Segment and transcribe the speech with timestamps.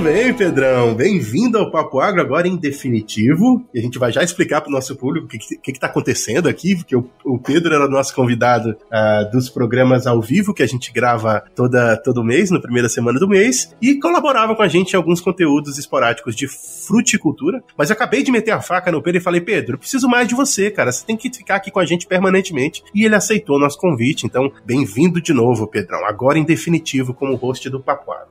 [0.00, 0.94] Bem, Pedrão.
[0.94, 3.64] Bem-vindo ao Papo Agro, agora em definitivo.
[3.74, 6.76] E a gente vai já explicar para o nosso público o que está acontecendo aqui,
[6.76, 10.66] porque o, o, Pedro era o nosso convidado uh, dos programas ao vivo que a
[10.66, 14.92] gente grava toda, todo mês, na primeira semana do mês, e colaborava com a gente
[14.92, 17.62] em alguns conteúdos esporádicos de fruticultura.
[17.76, 20.34] Mas eu acabei de meter a faca no Pedro e falei, Pedro, preciso mais de
[20.34, 20.92] você, cara.
[20.92, 22.84] Você tem que ficar aqui com a gente permanentemente.
[22.94, 24.26] E ele aceitou o nosso convite.
[24.26, 26.04] Então, bem-vindo de novo, Pedrão.
[26.06, 28.28] Agora em definitivo como host do Papo Agro.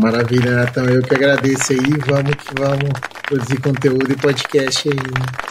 [0.00, 0.95] Maravilha, Natão.
[0.96, 1.78] Eu que agradeço aí.
[2.06, 4.96] Vamos que vamos produzir conteúdo e podcast aí.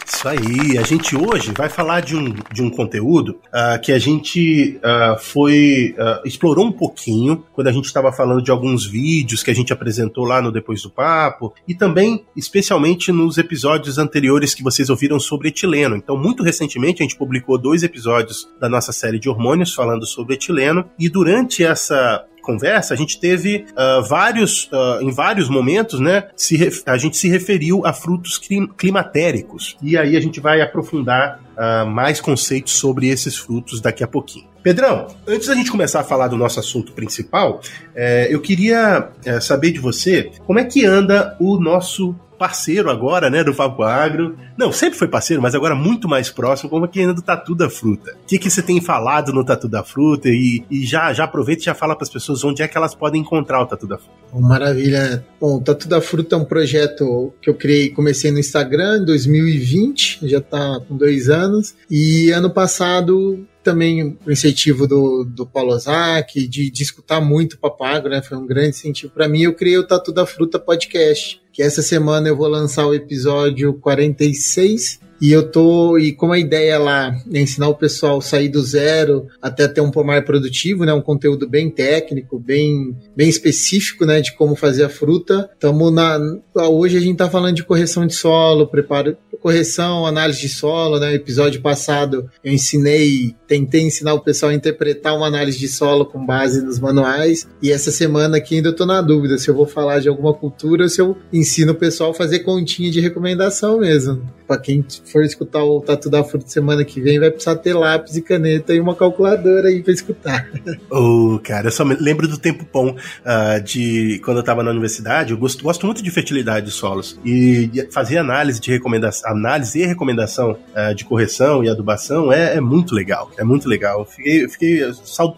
[0.04, 0.76] Isso aí.
[0.76, 5.16] A gente hoje vai falar de um, de um conteúdo uh, que a gente uh,
[5.20, 5.94] foi.
[5.96, 9.72] Uh, explorou um pouquinho quando a gente estava falando de alguns vídeos que a gente
[9.72, 15.20] apresentou lá no Depois do Papo e também, especialmente, nos episódios anteriores que vocês ouviram
[15.20, 15.94] sobre etileno.
[15.94, 20.34] Então, muito recentemente, a gente publicou dois episódios da nossa série de hormônios falando sobre
[20.34, 26.28] etileno e durante essa conversa, a gente teve uh, vários, uh, em vários momentos, né,
[26.36, 29.76] se a gente se referiu a frutos clim climatéricos.
[29.82, 34.46] E aí a gente vai aprofundar uh, mais conceitos sobre esses frutos daqui a pouquinho.
[34.66, 37.60] Pedrão, antes da gente começar a falar do nosso assunto principal,
[37.94, 43.30] eh, eu queria eh, saber de você como é que anda o nosso parceiro agora,
[43.30, 44.36] né, do Papo Agro.
[44.56, 47.68] Não, sempre foi parceiro, mas agora muito mais próximo, como aqui ainda do Tatu da
[47.68, 48.12] Fruta.
[48.12, 50.28] O que, que você tem falado no Tatu da Fruta?
[50.28, 52.94] E, e já, já aproveita e já fala para as pessoas onde é que elas
[52.94, 54.16] podem encontrar o Tatu da Fruta.
[54.34, 55.24] Maravilha.
[55.40, 59.04] Bom, o Tatu da Fruta é um projeto que eu criei, comecei no Instagram em
[59.04, 61.74] 2020, já está com dois anos.
[61.90, 67.58] E ano passado também o incentivo do, do Paulo Ozaki, de, de escutar muito o
[67.58, 68.22] Papago, né?
[68.22, 69.42] Foi um grande incentivo para mim.
[69.42, 73.72] Eu criei o Tatu da Fruta Podcast, que essa semana eu vou lançar o episódio
[73.80, 78.50] 46 e eu tô, e como a ideia lá é ensinar o pessoal a sair
[78.50, 80.92] do zero até ter um pomar produtivo, né?
[80.92, 84.20] Um conteúdo bem técnico, bem, bem específico, né?
[84.20, 85.48] De como fazer a fruta.
[85.54, 86.18] Estamos na.
[86.54, 91.14] Hoje a gente tá falando de correção de solo, preparo, correção, análise de solo, né?
[91.14, 96.26] episódio passado eu ensinei, tentei ensinar o pessoal a interpretar uma análise de solo com
[96.26, 97.46] base nos manuais.
[97.62, 100.82] E essa semana aqui ainda eu na dúvida se eu vou falar de alguma cultura
[100.82, 104.20] ou se eu ensino o pessoal a fazer continha de recomendação mesmo.
[104.46, 108.16] Para quem for escutar o Tatu da Fruta semana que vem, vai precisar ter lápis
[108.16, 110.48] e caneta e uma calculadora aí para escutar.
[110.90, 115.32] Oh, cara, eu só lembro do tempo bom uh, de quando eu estava na universidade.
[115.32, 119.86] Eu gosto, gosto muito de fertilidade de solos e fazer análise de recomendação, análise e
[119.86, 123.30] recomendação uh, de correção e adubação é, é, muito legal.
[123.36, 124.04] É muito legal.
[124.04, 124.80] Fiquei, fiquei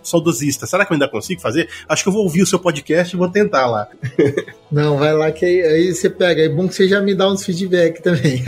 [0.02, 0.66] saudosista.
[0.66, 1.68] Será que eu ainda consigo fazer?
[1.88, 3.88] Acho que eu vou ouvir o seu podcast e vou tentar lá.
[4.70, 6.42] Não, vai lá que aí, aí você pega.
[6.42, 8.42] É bom que você já me dá uns feedback também.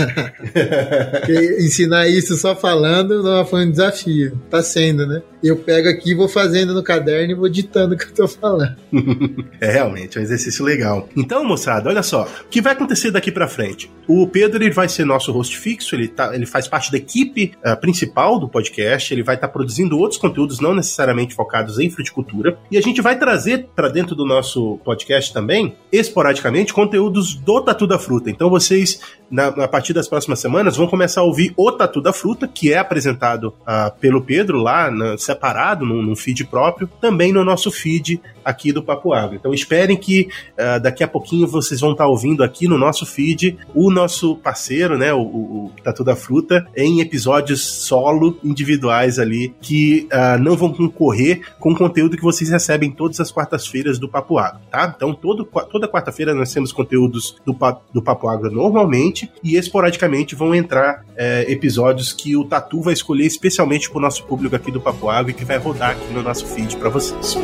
[1.58, 4.38] ensinar isso só falando não foi um desafio.
[4.50, 5.22] Tá sendo, né?
[5.42, 8.76] Eu pego aqui, vou fazendo no caderno e vou ditando o que eu tô falando.
[9.60, 11.08] é realmente é um exercício legal.
[11.16, 12.28] Então, moçada, olha só.
[12.44, 13.90] O que vai acontecer daqui para frente?
[14.06, 17.52] O Pedro ele vai ser nosso host fixo, ele, tá, ele faz parte da equipe
[17.64, 21.88] uh, principal do podcast, ele vai estar tá produzindo outros conteúdos não necessariamente focados em
[21.88, 22.58] fruticultura.
[22.70, 25.74] E a gente vai trazer para dentro do nosso podcast também,
[26.10, 28.30] esporadicamente, conteúdos do Tatu da Fruta.
[28.30, 29.00] Então vocês,
[29.30, 32.72] na, a partir das próximas semanas, vão começar a ouvir o Tatu da Fruta, que
[32.72, 37.70] é apresentado uh, pelo Pedro lá, na, separado, num, num, feed próprio, também no nosso
[37.70, 39.36] feed aqui do Papo Água.
[39.36, 43.58] Então esperem que uh, daqui a pouquinho vocês vão estar ouvindo aqui no nosso feed
[43.74, 50.08] o nosso parceiro, né, o, o, Tatu da Fruta, em episódios solo, individuais ali, que
[50.12, 54.38] uh, não vão concorrer com o conteúdo que vocês recebem todas as quartas-feiras do Papo
[54.38, 54.92] Água, tá?
[54.94, 57.56] Então todo, toda quarta-feira nós temos conteúdos do,
[57.92, 63.26] do Papo Água normalmente e esporadicamente vão entrar é, episódios que o Tatu vai escolher
[63.26, 66.22] especialmente para o nosso público aqui do Papo Água e que vai rodar aqui no
[66.22, 67.36] nosso feed para vocês.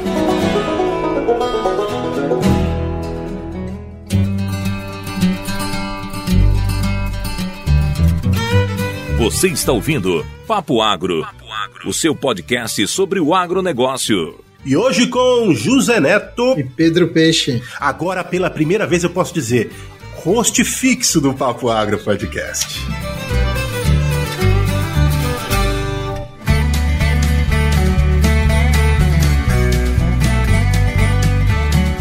[9.18, 14.45] Você está ouvindo Papo Agro, Papo Agro, o seu podcast sobre o agronegócio.
[14.66, 17.62] E hoje com José Neto e Pedro Peixe.
[17.78, 19.70] Agora, pela primeira vez, eu posso dizer,
[20.16, 22.80] host fixo do Papo Agro Podcast.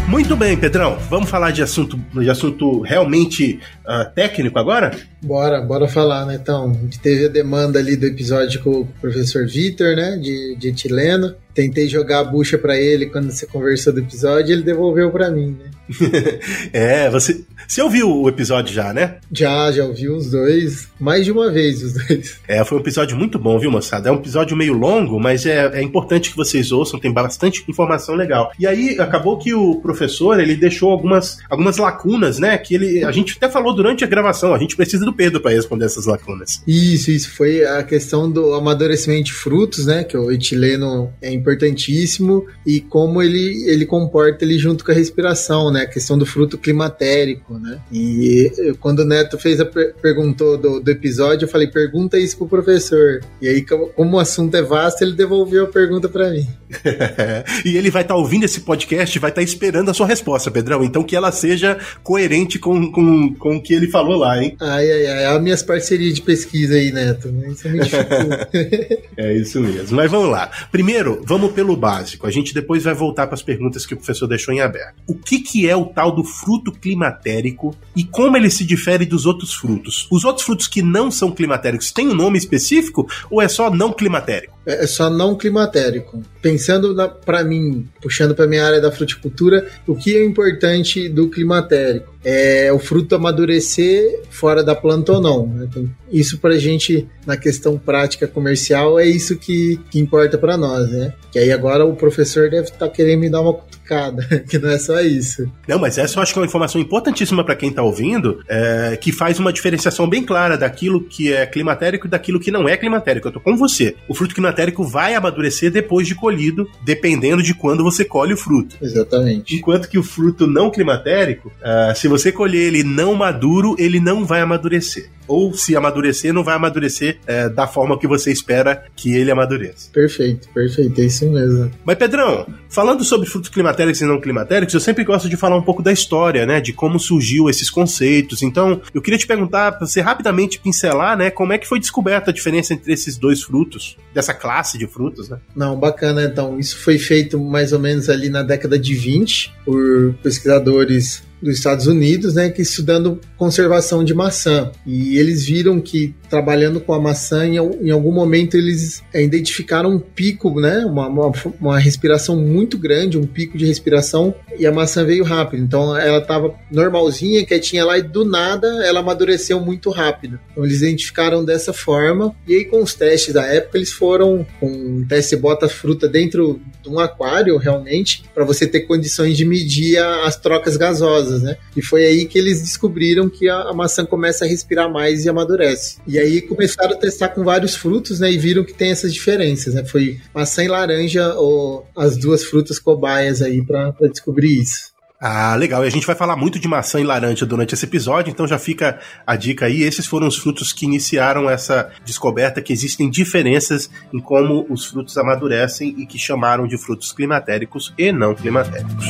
[0.08, 0.98] Muito bem, Pedrão.
[1.08, 4.90] Vamos falar de assunto, de assunto realmente uh, técnico agora?
[5.22, 6.34] Bora, bora falar, né?
[6.34, 10.16] Então, teve a demanda ali do episódio com o professor Vitor, né?
[10.16, 11.32] De, de etileno.
[11.56, 15.56] Tentei jogar a bucha para ele quando você conversou do episódio, ele devolveu para mim,
[15.58, 15.70] né?
[16.72, 19.16] é, você, você ouviu o episódio já, né?
[19.32, 22.36] Já, já ouvi os dois, mais de uma vez os dois.
[22.48, 24.08] É, foi um episódio muito bom, viu, moçada?
[24.08, 28.14] É um episódio meio longo, mas é, é importante que vocês ouçam, tem bastante informação
[28.14, 28.52] legal.
[28.58, 33.10] E aí, acabou que o professor, ele deixou algumas, algumas lacunas, né, que ele, a
[33.10, 36.62] gente até falou durante a gravação, a gente precisa do Pedro para responder essas lacunas.
[36.66, 42.46] Isso, isso, foi a questão do amadurecimento de frutos, né, que o etileno é importantíssimo,
[42.66, 46.58] e como ele, ele comporta ele junto com a respiração, né, a questão do fruto
[46.58, 51.68] climatérico, né, e quando o Neto fez a per perguntou do, do episódio, eu falei,
[51.68, 56.08] pergunta isso pro professor, e aí como o assunto é vasto, ele devolveu a pergunta
[56.08, 56.46] para mim.
[57.64, 60.50] e ele vai estar tá ouvindo esse podcast, vai estar tá esperando a sua resposta,
[60.50, 64.56] Pedrão, então que ela seja coerente com, com, com o que ele falou lá, hein?
[64.60, 67.86] Ai, ai, ai, as minhas parcerias de pesquisa aí, Neto, isso é muito
[69.16, 70.50] É isso mesmo, mas vamos lá.
[70.70, 74.26] Primeiro, vamos pelo básico, a gente depois vai voltar para as perguntas que o professor
[74.26, 74.94] deixou em aberto.
[75.06, 79.26] O que, que é o tal do fruto climatérico e como ele se difere dos
[79.26, 80.08] outros frutos?
[80.10, 83.92] Os outros frutos que não são climatéricos têm um nome específico ou é só não
[83.92, 84.56] climatérico?
[84.66, 86.22] É, é só não climatérico.
[86.42, 86.94] Pensando
[87.24, 92.14] para mim, puxando para minha área da fruticultura, o que é importante do climatérico?
[92.24, 95.46] É o fruto amadurecer fora da planta ou não.
[95.46, 95.68] Né?
[95.70, 100.90] Então, isso para gente, na questão prática comercial, é isso que, que importa para nós,
[100.90, 101.14] né?
[101.30, 104.70] Que aí agora o professor deve estar tá querendo me dar uma cutucada, que não
[104.70, 105.50] é só isso.
[105.66, 108.96] Não, mas essa eu acho que é uma informação importantíssima para quem está ouvindo, é,
[109.00, 112.76] que faz uma diferenciação bem clara daquilo que é climatérico e daquilo que não é
[112.76, 113.28] climatérico.
[113.28, 113.94] Eu tô com você.
[114.08, 118.76] O fruto climatérico vai amadurecer depois de colhido, dependendo de quando você colhe o fruto.
[118.80, 119.56] Exatamente.
[119.56, 124.24] Enquanto que o fruto não climatérico, uh, se você colher ele não maduro, ele não
[124.24, 129.14] vai amadurecer ou se amadurecer, não vai amadurecer é, da forma que você espera que
[129.14, 129.90] ele amadureça.
[129.92, 131.70] Perfeito, perfeito, é isso mesmo.
[131.84, 135.62] Mas, Pedrão, falando sobre frutos climatéricos e não climatéricos, eu sempre gosto de falar um
[135.62, 138.42] pouco da história, né, de como surgiu esses conceitos.
[138.42, 142.30] Então, eu queria te perguntar, para você rapidamente pincelar, né, como é que foi descoberta
[142.30, 145.38] a diferença entre esses dois frutos, dessa classe de frutos, né?
[145.54, 150.14] Não, bacana, então, isso foi feito mais ou menos ali na década de 20 por
[150.22, 154.70] pesquisadores dos Estados Unidos, né, que estudando conservação de maçã.
[154.84, 159.90] E eles viram que trabalhando com a maçã, em, em algum momento eles é, identificaram
[159.90, 164.72] um pico, né, uma, uma, uma, respiração muito grande, um pico de respiração, e a
[164.72, 165.62] maçã veio rápido.
[165.62, 170.38] Então ela estava normalzinha, quietinha lá, e do nada ela amadureceu muito rápido.
[170.52, 174.66] Então eles identificaram dessa forma, e aí com os testes da época eles foram com
[174.66, 179.98] um teste bota fruta dentro de um aquário, realmente, para você ter condições de medir
[179.98, 181.56] as trocas gasosas né?
[181.76, 185.28] E foi aí que eles descobriram que a, a, maçã começa a respirar mais e
[185.28, 185.98] amadurece.
[186.06, 188.30] E aí começaram a testar com vários frutos, né?
[188.30, 189.84] E viram que tem essas diferenças, né?
[189.84, 194.96] Foi maçã e laranja ou as duas frutas cobaias aí para descobrir isso.
[195.20, 195.82] Ah, legal.
[195.82, 198.58] E a gente vai falar muito de maçã e laranja durante esse episódio, então já
[198.58, 199.82] fica a dica aí.
[199.82, 205.16] Esses foram os frutos que iniciaram essa descoberta que existem diferenças em como os frutos
[205.16, 209.06] amadurecem e que chamaram de frutos climatéricos e não climatéricos.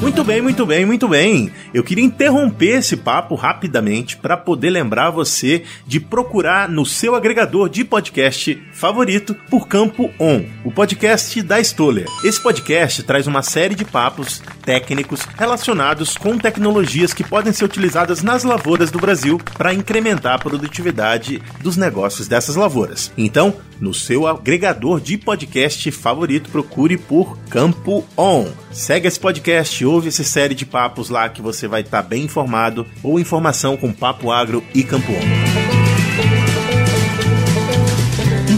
[0.00, 1.50] Muito bem, muito bem, muito bem.
[1.72, 7.68] Eu queria interromper esse papo rapidamente para poder lembrar você de procurar no seu agregador
[7.68, 12.06] de podcast favorito por Campo On, o podcast da Stoller.
[12.22, 18.22] Esse podcast traz uma série de papos técnicos relacionados com tecnologias que podem ser utilizadas
[18.22, 23.10] nas lavouras do Brasil para incrementar a produtividade dos negócios dessas lavouras.
[23.16, 28.46] Então, no seu agregador de podcast favorito, procure por Campo On.
[28.70, 32.24] Segue esse podcast, ouve essa série de papos lá que você vai estar tá bem
[32.24, 36.05] informado ou informação com Papo Agro e Campo On.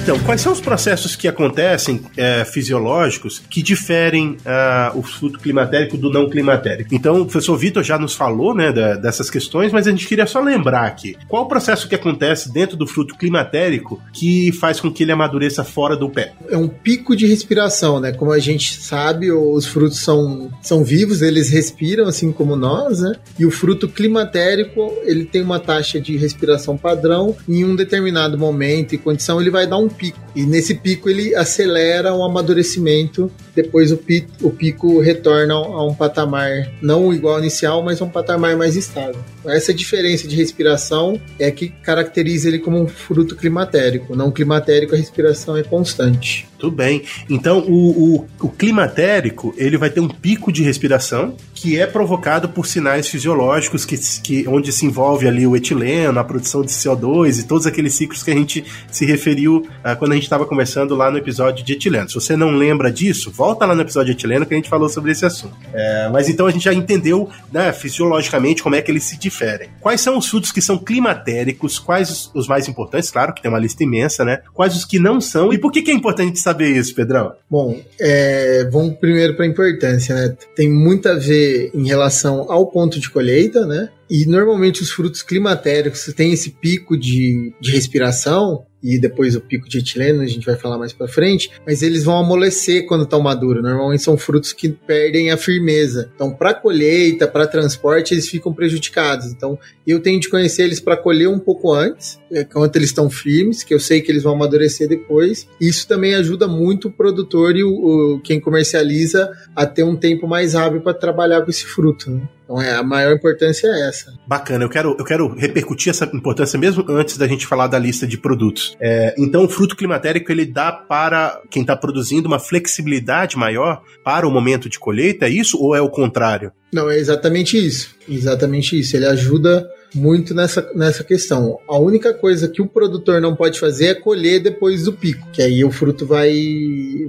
[0.08, 5.98] Então, quais são os processos que acontecem é, fisiológicos que diferem uh, o fruto climatérico
[5.98, 6.94] do não climatérico?
[6.94, 10.26] Então, o professor Vitor já nos falou né, da, dessas questões, mas a gente queria
[10.26, 11.14] só lembrar aqui.
[11.28, 15.62] Qual o processo que acontece dentro do fruto climatérico que faz com que ele amadureça
[15.62, 16.32] fora do pé?
[16.48, 18.10] É um pico de respiração, né?
[18.10, 23.12] Como a gente sabe, os frutos são, são vivos, eles respiram assim como nós, né?
[23.38, 27.36] E o fruto climatérico, ele tem uma taxa de respiração padrão.
[27.46, 30.18] Em um determinado momento e condição, ele vai dar um pico.
[30.34, 35.92] E nesse pico ele acelera o amadurecimento depois o pico, o pico retorna a um
[35.92, 39.20] patamar não igual ao inicial, mas a um patamar mais estável.
[39.44, 44.14] Essa diferença de respiração é que caracteriza ele como um fruto climatérico.
[44.14, 46.46] Não climatérico, a respiração é constante.
[46.58, 47.04] Tudo bem.
[47.30, 52.48] Então, o, o, o, climatérico, ele vai ter um pico de respiração que é provocado
[52.48, 57.40] por sinais fisiológicos que, que, onde se envolve ali o etileno, a produção de CO2
[57.40, 60.96] e todos aqueles ciclos que a gente se referiu uh, quando a gente estava conversando
[60.96, 62.08] lá no episódio de etileno.
[62.08, 65.12] Se você não lembra disso, volta lá no episódio etileno que a gente falou sobre
[65.12, 65.56] esse assunto.
[65.72, 69.68] É, mas então a gente já entendeu né, fisiologicamente como é que eles se diferem.
[69.80, 71.78] Quais são os frutos que são climatéricos?
[71.78, 73.10] Quais os, os mais importantes?
[73.10, 74.40] Claro que tem uma lista imensa, né?
[74.52, 75.52] Quais os que não são?
[75.52, 77.32] E por que, que é importante saber isso, Pedrão?
[77.50, 80.36] Bom, é, vamos primeiro para a importância, né?
[80.54, 83.88] Tem muito a ver em relação ao ponto de colheita, né?
[84.10, 89.68] E normalmente os frutos climatéricos têm esse pico de, de respiração, e depois o pico
[89.68, 93.20] de etileno, a gente vai falar mais para frente, mas eles vão amolecer quando estão
[93.20, 93.62] maduros.
[93.62, 96.10] Normalmente são frutos que perdem a firmeza.
[96.14, 99.32] Então, para colheita, para transporte, eles ficam prejudicados.
[99.32, 103.64] Então, eu tenho de conhecer eles para colher um pouco antes, enquanto eles estão firmes,
[103.64, 105.48] que eu sei que eles vão amadurecer depois.
[105.60, 110.28] Isso também ajuda muito o produtor e o, o quem comercializa a ter um tempo
[110.28, 112.10] mais hábil para trabalhar com esse fruto.
[112.10, 112.22] Né?
[112.48, 114.14] Então é, a maior importância é essa.
[114.26, 118.06] Bacana, eu quero, eu quero repercutir essa importância mesmo antes da gente falar da lista
[118.06, 118.74] de produtos.
[118.80, 124.26] É, então o fruto climatérico ele dá para quem está produzindo uma flexibilidade maior para
[124.26, 126.50] o momento de colheita, é isso ou é o contrário?
[126.72, 127.94] Não, é exatamente isso.
[128.08, 128.96] Exatamente isso.
[128.96, 131.58] Ele ajuda muito nessa, nessa questão.
[131.68, 135.42] A única coisa que o produtor não pode fazer é colher depois do pico, que
[135.42, 136.30] aí o fruto vai,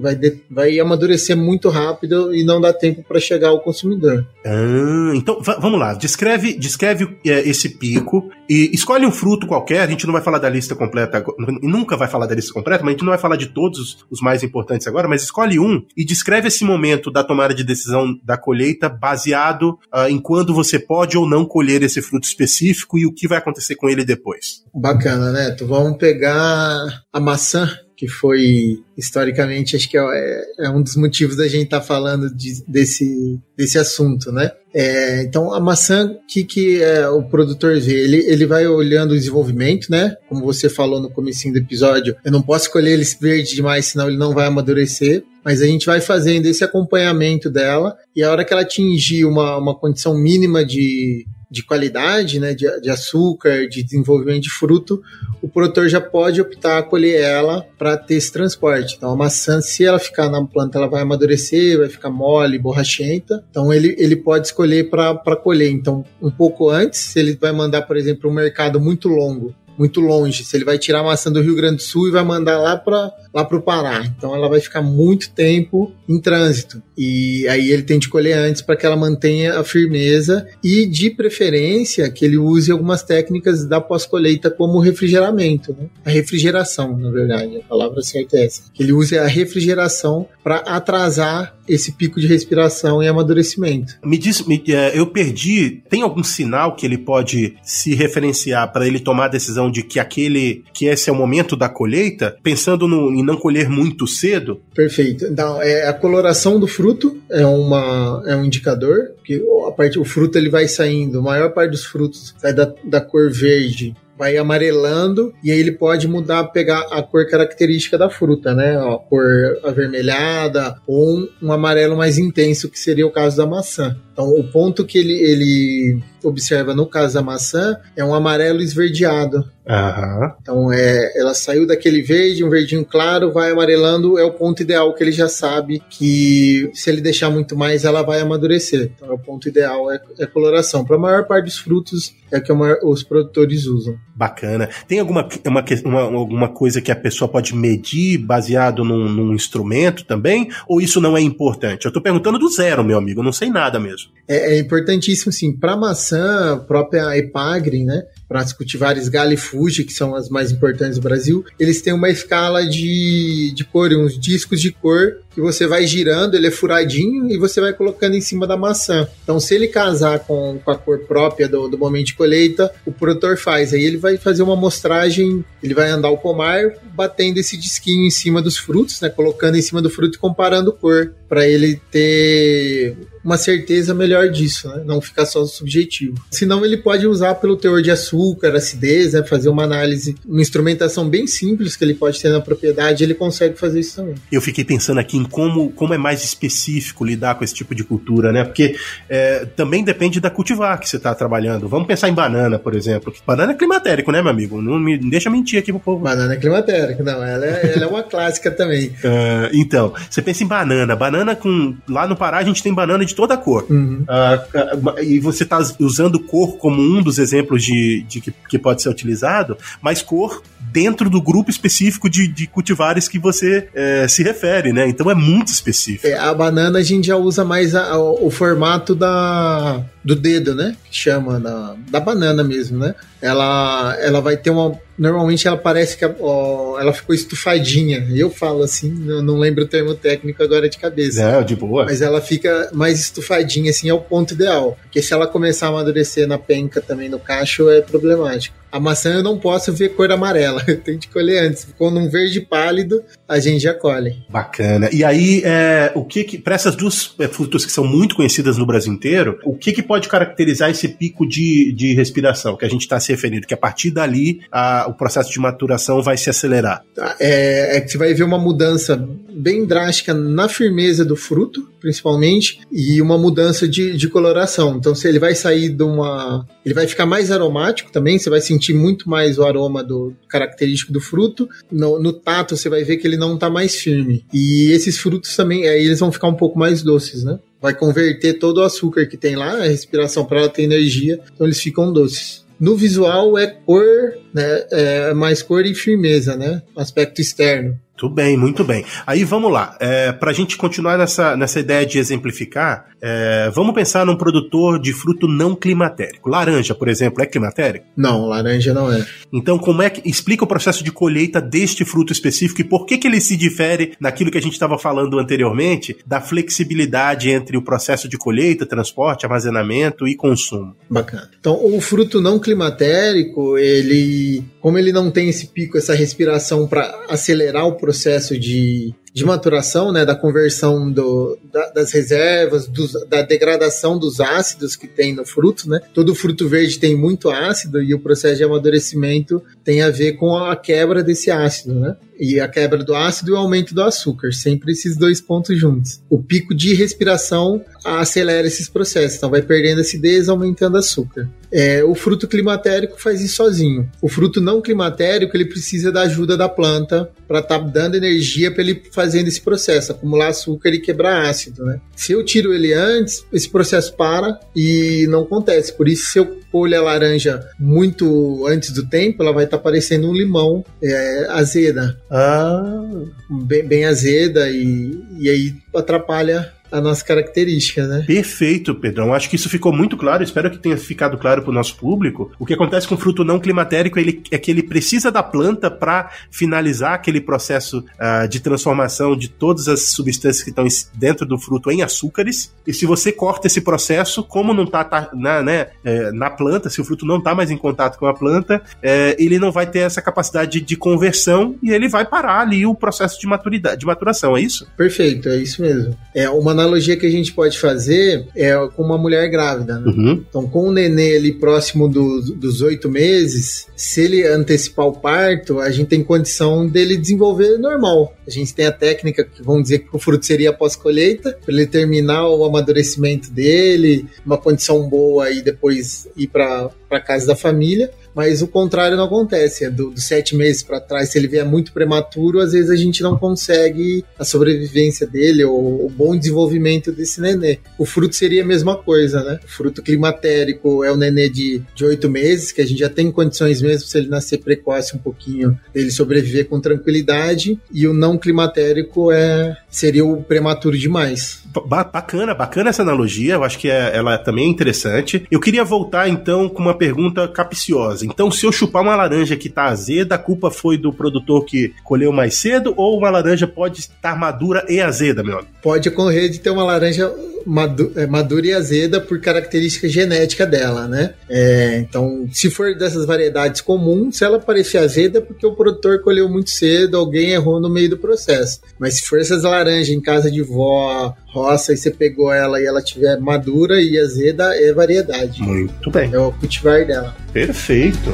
[0.02, 4.26] vai, de, vai amadurecer muito rápido e não dá tempo para chegar ao consumidor.
[4.46, 9.82] Ah, então vamos lá, descreve, descreve é, esse pico e escolhe um fruto qualquer.
[9.82, 11.24] A gente não vai falar da lista completa,
[11.62, 14.22] nunca vai falar da lista completa, mas a gente não vai falar de todos os
[14.22, 18.38] mais importantes agora, mas escolhe um e descreve esse momento da tomada de decisão da
[18.38, 23.14] colheita baseado uh, em quando você pode ou não colher esse fruto específico e o
[23.14, 24.64] que vai acontecer com ele depois.
[24.74, 25.66] Bacana, Neto.
[25.66, 31.48] Vamos pegar a maçã, que foi historicamente, acho que é, é um dos motivos da
[31.48, 34.52] gente estar tá falando de, desse, desse assunto, né?
[34.74, 38.04] É, então, a maçã, que, que é, o produtor vê?
[38.04, 40.16] Ele, ele vai olhando o desenvolvimento, né?
[40.28, 44.08] Como você falou no começo do episódio, eu não posso escolher ele verde demais, senão
[44.08, 45.24] ele não vai amadurecer.
[45.44, 49.58] Mas a gente vai fazendo esse acompanhamento dela, e a hora que ela atingir uma,
[49.58, 55.02] uma condição mínima de, de qualidade, né, de, de, açúcar, de desenvolvimento de fruto,
[55.42, 58.96] o produtor já pode optar a colher ela para ter esse transporte.
[58.96, 63.44] Então, a maçã, se ela ficar na planta, ela vai amadurecer, vai ficar mole, borrachenta.
[63.50, 65.72] Então, ele, ele pode escolher para colher.
[65.72, 70.02] Então, um pouco antes, se ele vai mandar, por exemplo, um mercado muito longo, muito
[70.02, 70.44] longe.
[70.44, 72.76] Se ele vai tirar a maçã do Rio Grande do Sul e vai mandar lá
[72.76, 74.04] para lá o Pará.
[74.06, 76.84] Então ela vai ficar muito tempo em trânsito.
[77.02, 81.10] E aí ele tem de colher antes para que ela mantenha a firmeza e, de
[81.10, 85.74] preferência, que ele use algumas técnicas da pós-colheita como refrigeramento.
[85.80, 85.88] Né?
[86.04, 88.64] A refrigeração, na verdade, a palavra certa é essa.
[88.74, 93.94] Que ele use a refrigeração para atrasar esse pico de respiração e amadurecimento.
[94.04, 95.84] Me diz, me, é, eu perdi.
[95.88, 100.00] Tem algum sinal que ele pode se referenciar para ele tomar a decisão de que
[100.00, 104.60] aquele, que esse é o momento da colheita, pensando no, em não colher muito cedo?
[104.74, 105.26] Perfeito.
[105.26, 106.89] Então, é, a coloração do fruto
[107.30, 111.52] é, uma, é um indicador, que a parte, o fruto ele vai saindo, a maior
[111.52, 116.44] parte dos frutos sai da, da cor verde vai amarelando e aí ele pode mudar,
[116.50, 118.78] pegar a cor característica da fruta, né?
[118.78, 119.26] A cor
[119.64, 123.96] avermelhada ou um, um amarelo mais intenso, que seria o caso da maçã.
[124.20, 129.38] Então, o ponto que ele, ele observa no caso da maçã é um amarelo esverdeado.
[129.38, 130.32] Uhum.
[130.42, 134.94] Então, é, ela saiu daquele verde, um verdinho claro, vai amarelando, é o ponto ideal
[134.94, 138.92] que ele já sabe que se ele deixar muito mais, ela vai amadurecer.
[138.96, 140.84] Então, é o ponto ideal, é, é coloração.
[140.84, 143.96] Para a maior parte dos frutos, é que os produtores usam.
[144.16, 144.70] Bacana.
[144.88, 150.04] Tem alguma, uma, uma, alguma coisa que a pessoa pode medir baseado num, num instrumento
[150.04, 150.50] também?
[150.68, 151.86] Ou isso não é importante?
[151.86, 154.09] Eu estou perguntando do zero, meu amigo, eu não sei nada mesmo.
[154.30, 155.52] É, é importantíssimo, sim.
[155.52, 158.04] Para maçã, própria Epagre, né?
[158.28, 162.64] Para as cultivares Fuji, que são as mais importantes do Brasil, eles têm uma escala
[162.64, 167.38] de, de cor, uns discos de cor que você vai girando, ele é furadinho e
[167.38, 169.08] você vai colocando em cima da maçã.
[169.24, 172.92] Então, se ele casar com, com a cor própria do, do momento de colheita, o
[172.92, 173.74] produtor faz.
[173.74, 178.12] Aí ele vai fazer uma amostragem, ele vai andar o pomar batendo esse disquinho em
[178.12, 179.10] cima dos frutos, né?
[179.10, 184.68] Colocando em cima do fruto e comparando cor, para ele ter uma certeza melhor disso,
[184.70, 184.84] né?
[184.86, 186.16] Não ficar só subjetivo.
[186.32, 189.24] Senão ele pode usar pelo teor de açúcar, acidez, né?
[189.24, 193.58] Fazer uma análise, uma instrumentação bem simples que ele pode ter na propriedade, ele consegue
[193.58, 194.16] fazer isso também.
[194.32, 197.84] Eu fiquei pensando aqui em como, como é mais específico lidar com esse tipo de
[197.84, 198.44] cultura, né?
[198.44, 198.76] Porque
[199.10, 201.68] é, também depende da cultivar que você está trabalhando.
[201.68, 203.14] Vamos pensar em banana, por exemplo.
[203.26, 204.62] Banana é climatérico, né, meu amigo?
[204.62, 206.04] Não me deixa mentir aqui pro povo.
[206.04, 207.24] Banana é climatérico, não.
[207.24, 208.88] Ela é, ela é uma clássica também.
[208.88, 210.96] Uh, então, você pensa em banana.
[210.96, 211.76] Banana com.
[211.88, 213.66] Lá no Pará a gente tem banana de toda cor.
[213.70, 214.06] Uhum.
[214.08, 218.82] Uh, e você está usando cor como um dos exemplos de, de que, que pode
[218.82, 224.24] ser utilizado, mas cor dentro do grupo específico de, de cultivares que você é, se
[224.24, 224.88] refere, né?
[224.88, 226.08] Então é muito específico.
[226.08, 230.56] É, a banana a gente já usa mais a, a, o formato da, do dedo,
[230.56, 230.76] né?
[230.90, 232.96] Que chama da, da banana mesmo, né?
[233.22, 234.80] Ela, ela vai ter uma.
[234.98, 238.08] Normalmente ela parece que ó, ela ficou estufadinha.
[238.14, 241.24] Eu falo assim, não, não lembro o termo técnico agora de cabeça.
[241.24, 241.86] É, de boa.
[241.86, 244.78] Mas ela fica mais estufadinha, assim, é o ponto ideal.
[244.84, 248.56] Porque se ela começar a amadurecer na penca também no cacho, é problemático.
[248.72, 251.68] A maçã eu não posso ver cor amarela, eu tenho que colher antes.
[251.78, 254.18] Quando um verde pálido, a gente já colhe.
[254.30, 254.90] Bacana.
[254.92, 258.58] E aí, é, o que, que para essas duas é, frutas que são muito conhecidas
[258.58, 262.70] no Brasil inteiro, o que, que pode caracterizar esse pico de, de respiração que a
[262.70, 263.48] gente está se referindo?
[263.48, 266.84] Que a partir dali a, o processo de maturação vai se acelerar.
[266.94, 268.96] Tá, é, é que você vai ver uma mudança
[269.32, 274.76] bem drástica na firmeza do fruto, principalmente, e uma mudança de, de coloração.
[274.78, 276.46] Então, se ele vai sair de uma.
[276.66, 280.92] Ele vai ficar mais aromático também, você vai sentir muito mais o aroma do característico
[280.92, 281.48] do fruto.
[281.72, 284.26] No, no tato, você vai ver que ele não está mais firme.
[284.34, 287.40] E esses frutos também, aí eles vão ficar um pouco mais doces, né?
[287.62, 291.46] vai converter todo o açúcar que tem lá, a respiração para ela ter energia, então
[291.46, 292.46] eles ficam doces.
[292.60, 294.66] No visual é cor, né?
[294.70, 296.62] É mais cor e firmeza, né?
[296.76, 297.80] Aspecto externo.
[298.02, 298.86] Muito bem, muito bem.
[299.06, 299.76] Aí vamos lá.
[299.78, 304.80] É, Para a gente continuar nessa, nessa ideia de exemplificar, é, vamos pensar num produtor
[304.80, 306.30] de fruto não climatérico.
[306.30, 307.86] Laranja, por exemplo, é climatérico?
[307.98, 309.06] Não, laranja não é.
[309.34, 312.98] Então, como é que explica o processo de colheita deste fruto específico e por que,
[312.98, 317.62] que ele se difere naquilo que a gente estava falando anteriormente, da flexibilidade entre o
[317.62, 320.74] processo de colheita, transporte, armazenamento e consumo?
[320.90, 321.30] Bacana.
[321.38, 326.98] Então, o fruto não climatérico, ele, como ele não tem esse pico, essa respiração para
[327.10, 332.94] acelerar o processo processo de, de maturação, né, da conversão do, da, das reservas, dos,
[333.08, 335.80] da degradação dos ácidos que tem no fruto, né?
[335.94, 340.36] Todo fruto verde tem muito ácido e o processo de amadurecimento tem a ver com
[340.38, 341.96] a quebra desse ácido, né?
[342.20, 346.02] E a quebra do ácido e o aumento do açúcar, sempre esses dois pontos juntos.
[346.10, 351.30] O pico de respiração acelera esses processos, então vai perdendo acidez, aumentando açúcar.
[351.52, 353.90] É, o fruto climatérico faz isso sozinho.
[354.02, 358.52] O fruto não climatérico ele precisa da ajuda da planta para estar tá dando energia
[358.52, 361.80] para ele fazendo esse processo, acumular açúcar e quebrar ácido, né?
[361.96, 365.72] Se eu tiro ele antes, esse processo para e não acontece.
[365.72, 369.64] Por isso, se eu pôr a laranja muito antes do tempo, ela vai estar tá
[369.64, 371.98] parecendo um limão é, azeda.
[372.12, 372.82] Ah.
[373.30, 378.04] Bem, bem azeda e, e aí atrapalha a nossa característica, né?
[378.06, 379.14] Perfeito, Pedrão.
[379.14, 380.24] Acho que isso ficou muito claro.
[380.24, 382.32] Espero que tenha ficado claro para o nosso público.
[382.40, 385.70] O que acontece com o fruto não climatérico ele, é que ele precisa da planta
[385.70, 391.38] para finalizar aquele processo uh, de transformação de todas as substâncias que estão dentro do
[391.38, 392.54] fruto em açúcares.
[392.66, 396.70] E se você corta esse processo, como não está tá, na, né, é, na planta,
[396.70, 399.66] se o fruto não está mais em contato com a planta, é, ele não vai
[399.66, 403.86] ter essa capacidade de conversão e ele vai parar ali o processo de maturidade, de
[403.86, 404.38] maturação.
[404.38, 404.68] É isso?
[404.78, 405.98] Perfeito, é isso mesmo.
[406.14, 409.80] É uma analogia que a gente pode fazer é com uma mulher grávida.
[409.80, 409.92] Né?
[409.92, 410.26] Uhum.
[410.30, 415.60] Então, com o nenê ali próximo do, dos oito meses, se ele antecipar o parto,
[415.60, 418.14] a gente tem condição dele desenvolver normal.
[418.28, 421.66] A gente tem a técnica que vão dizer que o fruto seria pós-colheita, para ele
[421.66, 426.72] terminar o amadurecimento dele, uma condição boa e depois ir para
[427.06, 429.66] casa da família mas o contrário não acontece.
[429.66, 433.02] É do, sete meses para trás, se ele vier muito prematuro, às vezes a gente
[433.02, 437.60] não consegue a sobrevivência dele ou o bom desenvolvimento desse nenê.
[437.78, 439.40] O fruto seria a mesma coisa, né?
[439.44, 443.62] O fruto climatérico é o nenê de oito meses, que a gente já tem condições
[443.62, 449.12] mesmo se ele nascer precoce um pouquinho, ele sobreviver com tranquilidade, e o não climatérico
[449.12, 451.44] é seria o prematuro demais.
[451.68, 455.26] Bacana, bacana essa analogia, eu acho que é, ela também é interessante.
[455.32, 457.99] Eu queria voltar então com uma pergunta capciosa.
[458.06, 461.74] Então, se eu chupar uma laranja que tá azeda, a culpa foi do produtor que
[461.84, 465.52] colheu mais cedo ou uma laranja pode estar madura e azeda, meu amigo?
[465.62, 467.12] Pode ocorrer de ter uma laranja
[467.46, 471.14] madu é, madura e azeda por característica genética dela, né?
[471.30, 476.02] É, então, se for dessas variedades comuns, se ela parecer azeda, é porque o produtor
[476.02, 478.62] colheu muito cedo, alguém errou no meio do processo.
[478.80, 482.66] Mas se for essas laranjas em casa de vó, roça, e você pegou ela e
[482.66, 485.42] ela tiver madura e azeda, é variedade.
[485.42, 486.14] Muito bem.
[486.14, 487.16] É o cultivar dela.
[487.32, 488.14] Perfeito.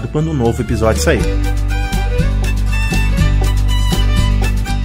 [0.07, 1.21] quando um novo episódio sair.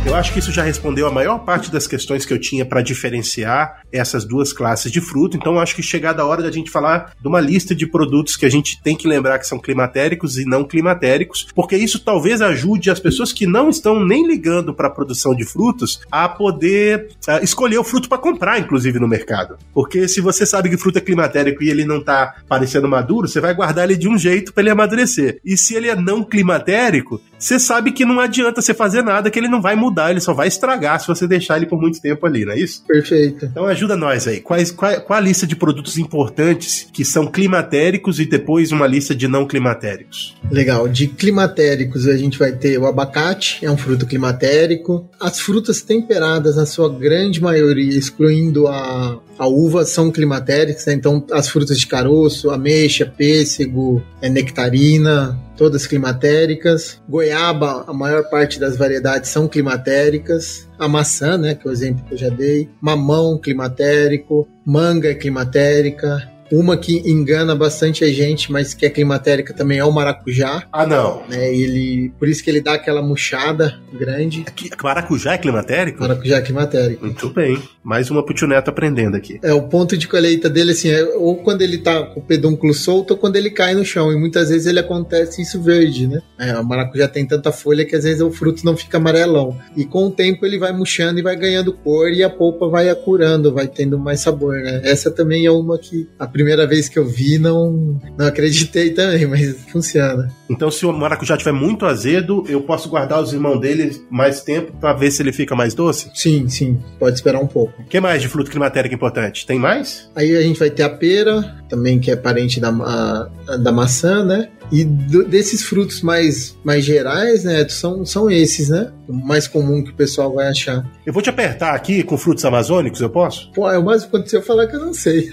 [0.06, 2.80] Eu acho que isso já respondeu a maior parte das questões que eu tinha para
[2.80, 5.36] diferenciar essas duas classes de fruto.
[5.36, 8.46] Então, acho que chegada a hora da gente falar de uma lista de produtos que
[8.46, 12.88] a gente tem que lembrar que são climatéricos e não climatéricos, porque isso talvez ajude
[12.88, 17.42] as pessoas que não estão nem ligando para a produção de frutos a poder uh,
[17.42, 19.58] escolher o fruto para comprar, inclusive no mercado.
[19.74, 23.26] Porque se você sabe que o fruto é climatérico e ele não está parecendo maduro,
[23.26, 25.40] você vai guardar ele de um jeito para ele amadurecer.
[25.44, 29.38] E se ele é não climatérico, você sabe que não adianta você fazer nada, que
[29.38, 32.24] ele não vai mudar, ele só vai estragar se você deixar ele por muito tempo
[32.26, 32.82] ali, não é isso?
[32.86, 33.46] Perfeito.
[33.46, 34.40] Então ajuda nós aí.
[34.40, 39.14] Quais, qual, qual a lista de produtos importantes que são climatéricos e depois uma lista
[39.14, 40.34] de não climatéricos?
[40.50, 40.88] Legal.
[40.88, 45.08] De climatéricos a gente vai ter o abacate, é um fruto climatérico.
[45.20, 50.94] As frutas temperadas, na sua grande maioria, excluindo a, a uva, são climatéricas, né?
[50.94, 57.02] então as frutas de caroço, ameixa, pêssego, é nectarina, todas climatéricas.
[57.08, 60.68] Goiaba, a maior parte das variedades são climatéricas.
[60.78, 62.68] A maçã, né, que é o exemplo que eu já dei.
[62.80, 64.46] Mamão climatérico.
[64.64, 66.30] Manga é climatérica.
[66.50, 70.64] Uma que engana bastante a gente, mas que é climatérica também é o maracujá.
[70.72, 71.22] Ah, não.
[71.28, 71.54] Né?
[71.54, 74.44] Ele, por isso que ele dá aquela murchada grande.
[74.46, 76.00] Aqui, maracujá é climatérico?
[76.00, 77.04] Maracujá é climatérico.
[77.04, 77.60] Muito bem.
[77.82, 79.38] Mais uma pro neto aprendendo aqui.
[79.42, 82.74] É, o ponto de colheita dele, assim, é ou quando ele tá com o pedúnculo
[82.74, 84.12] solto ou quando ele cai no chão.
[84.12, 86.20] E muitas vezes ele acontece isso verde, né?
[86.38, 89.56] É, o maracujá tem tanta folha que às vezes o fruto não fica amarelão.
[89.76, 92.88] E com o tempo ele vai murchando e vai ganhando cor e a polpa vai
[92.88, 94.80] acurando, vai tendo mais sabor, né?
[94.84, 99.24] Essa também é uma que a primeira vez que eu vi, não, não acreditei também,
[99.26, 100.30] mas funciona.
[100.50, 104.70] Então, se o maracujá tiver muito azedo, eu posso guardar os irmãos dele mais tempo
[104.78, 106.10] para ver se ele fica mais doce?
[106.14, 106.78] Sim, sim.
[106.98, 107.80] Pode esperar um pouco.
[107.80, 109.46] O que mais de fruto climatérico importante?
[109.46, 110.10] Tem mais?
[110.14, 114.22] Aí a gente vai ter a pera, também que é parente da, a, da maçã,
[114.22, 114.50] né?
[114.70, 118.90] E do, desses frutos mais, mais gerais, né, são, são esses, né?
[119.08, 120.84] O mais comum que o pessoal vai achar.
[121.04, 123.50] Eu vou te apertar aqui com frutos amazônicos, eu posso?
[123.52, 125.30] Pô, é o mais aconteceu falar que eu não sei.